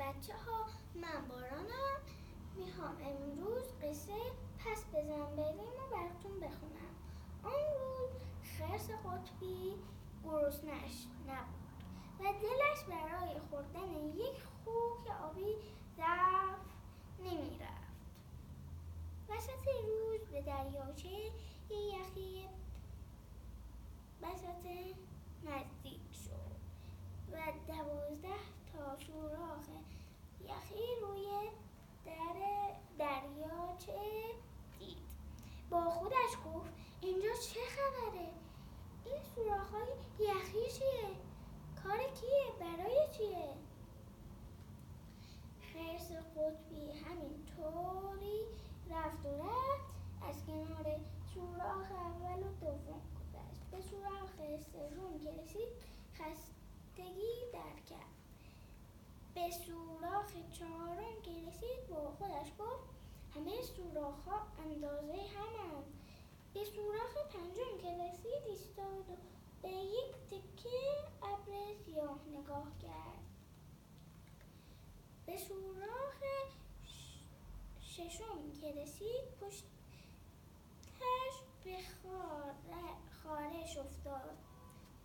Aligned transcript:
بچه 0.00 0.34
ها 0.34 0.66
من 0.94 1.28
بارانم. 1.28 2.00
می‌خوام 2.56 2.96
امروز 3.02 3.64
قصه 3.82 4.12
پس 4.58 4.84
بزن 4.84 5.36
بریم 5.36 5.58
و 5.58 5.90
براتون 5.90 6.40
بخونم. 6.40 6.94
آن 7.44 7.60
روز 7.80 8.10
خرس 8.58 8.90
قطبی 8.90 9.74
گرسنش 10.24 11.06
نبود 11.28 11.60
و 12.20 12.22
دلش 12.22 12.84
برای 12.88 13.38
خوردن 13.50 13.92
یک 14.16 14.42
خوک 14.64 15.16
آبی 15.22 15.54
ضعف 15.96 16.66
نمی‌رفت. 17.18 17.80
وسط 19.28 19.68
روز 19.86 20.20
به 20.32 20.42
دریاچه 20.42 21.30
یخی 21.70 22.48
بسط 24.22 24.66
نزدیک 25.44 26.14
شد 26.24 26.56
و 27.32 27.36
دوازده 27.66 28.28
تا 28.72 28.96
سوراخ 28.96 29.66
یخی 30.44 31.00
روی 31.02 31.26
در 32.04 32.74
دریاچه 32.98 34.00
دید 34.78 34.98
با 35.70 35.90
خودش 35.90 36.36
گفت 36.44 36.70
اینجا 37.00 37.28
چه 37.32 37.60
خبره 37.68 38.28
این 39.04 39.22
سوراخ 39.34 39.70
های 39.70 39.92
یخی 40.28 40.78
چیه 40.78 41.08
کار 41.82 41.98
کیه 41.98 42.49
برای 42.60 43.08
چیه؟ 43.16 43.48
خرس 45.72 46.12
قطبی 46.12 46.90
همین 47.04 47.46
طوری 47.56 48.40
رفت 48.90 49.26
و 49.26 49.28
رفت. 49.28 49.90
از 50.28 50.46
کنار 50.46 51.00
سوراخ 51.34 51.90
اول 51.92 52.42
و 52.42 52.52
دوم 52.60 53.02
گذشت. 53.16 53.62
به 53.70 53.80
سوراخ 53.80 54.30
سوم 54.72 55.18
که 55.18 55.42
رسید 55.42 55.68
خستگی 56.14 57.34
در 57.52 57.80
کرد. 57.90 58.14
به 59.34 59.50
سوراخ 59.50 60.32
چهارم 60.52 61.22
که 61.22 61.30
رسید 61.30 61.88
با 61.90 62.10
خودش 62.10 62.52
گفت 62.58 62.90
همه 63.34 63.62
سوراخ 63.62 64.24
ها 64.26 64.40
اندازه 64.64 65.12
همند. 65.12 65.84
به 66.54 66.64
سوراخ 66.64 67.14
پنجم 67.32 67.78
که 67.82 68.04
رسید 68.04 68.42
ایستاد 68.48 69.10
و 69.10 69.16
به 69.62 69.68
یک 69.68 70.14
تکه 70.30 70.80
سیاه 71.74 72.18
نگاه 72.28 72.78
کرد؟ 72.82 73.24
به 75.26 75.36
سوراخ 75.36 76.20
ششم 77.80 78.52
که 78.60 78.72
رسید 78.82 79.24
پشتش 79.40 79.70
به 81.64 81.76
خارش 83.22 83.78
افتاد. 83.78 84.36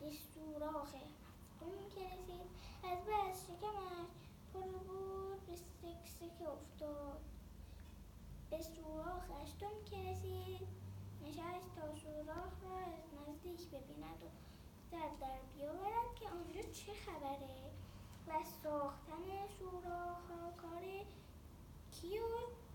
به 0.00 0.10
سوراخ 0.10 0.94
هفتم 0.94 1.88
که 1.94 2.00
رسید 2.00 2.50
از 2.84 2.98
بس 2.98 3.46
شکمش 3.46 4.06
پر 4.52 4.78
بود 4.78 5.46
به 5.46 5.56
سکسک 5.56 6.48
افتاد. 6.48 7.20
به 8.50 8.62
سوراخ 8.62 9.30
هشتم 9.30 9.84
که 9.90 9.96
رسید 9.96 10.68
نشست 11.22 11.74
تا 11.76 11.94
سوراخ 11.94 12.62
را 12.62 12.76
از 12.76 13.28
نزدیک 13.28 13.68
ببیند 13.68 14.22
و 14.22 14.49
زد 14.90 15.18
در 15.20 15.38
بیاورد 15.54 16.14
که 16.20 16.28
آنجا 16.28 16.62
چه 16.72 16.92
خبره 16.92 17.70
و 18.28 18.32
ساختن 18.62 19.48
سوراخ 19.58 20.30
ها 20.30 20.50
کار 20.62 20.82
کی 21.90 22.18
و 22.18 22.22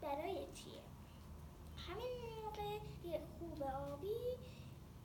برای 0.02 0.48
چیه. 0.54 0.82
همین 1.78 2.12
موقع 2.44 2.80
یه 3.04 3.20
خوب 3.40 3.64
آبی 3.64 4.20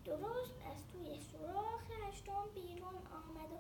درست 0.05 0.55
از 0.71 0.87
توی 0.93 1.19
سوراخ 1.33 1.91
هشتم 2.09 2.45
بیرون 2.55 2.95
آمد 2.95 3.53
و 3.53 3.59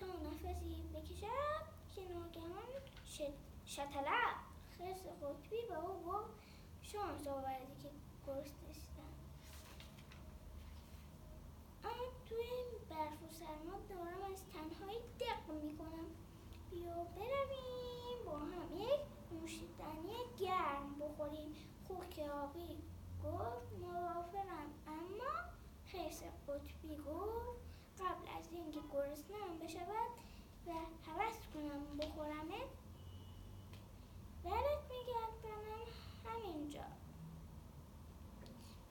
تا 0.00 0.06
نفسی 0.06 0.82
بکشد 0.94 1.64
که 1.94 2.00
ناگهان 2.00 2.68
شتلق 3.66 4.36
خرس 4.78 5.02
قطبی 5.22 5.56
به 5.68 5.78
او 5.78 6.12
گفت 6.12 6.30
شانس 6.82 7.26
آوردی 7.26 7.74
که 7.82 7.88
گرسنشتم 8.26 9.12
اما 11.84 12.04
توی 12.28 12.38
این 12.38 12.66
برف 12.90 13.22
و 13.22 13.28
سرما 13.30 13.78
دارم 13.88 14.32
از 14.32 14.42
تنهایی 14.52 14.98
دق 15.20 15.50
می‌کنم. 15.82 16.06
بیا 16.70 17.04
برویم. 17.04 18.24
با 18.26 18.38
هم 18.38 18.76
یک 18.76 19.00
نوشیدنی 19.32 20.18
گرم 20.38 20.94
بخوریم. 21.00 21.54
خوک 21.88 22.18
آبی 22.18 22.78
گفت 23.24 23.72
موافقم. 23.80 24.68
اما 24.86 25.32
خرس 25.86 26.22
قطبی 26.48 26.96
گفت 26.96 27.62
قبل 27.98 28.38
از 28.38 28.52
اینکه 28.52 28.80
گرسنهام 28.92 29.58
بشود 29.58 30.12
و 30.66 30.70
هوس 31.06 31.38
کنم 31.54 31.96
بخورمت 31.98 32.72
برت 34.44 34.82
میگردانم 34.90 35.86
همینجا. 36.24 36.84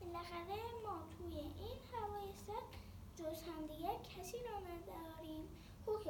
بالاخره 0.01 0.61
ما 0.85 0.97
توی 1.17 1.39
این 1.39 1.79
هوای 1.93 2.31
سرد 2.47 2.71
جز 3.15 3.43
همدیگر 3.43 3.95
کسی 4.17 4.37
را 4.37 4.59
نداریم. 4.59 5.47
خوک 5.85 6.07